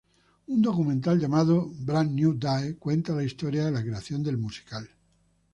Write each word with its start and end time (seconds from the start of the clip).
Un 0.47 0.63
documental 0.63 1.19
llamado 1.19 1.69
"Bran 1.77 2.15
Nue 2.15 2.33
Dae" 2.35 2.75
cuenta 2.77 3.13
la 3.13 3.23
historia 3.23 3.65
de 3.65 3.71
la 3.71 3.83
creación 3.83 4.23
del 4.23 4.39
musical. 4.39 4.89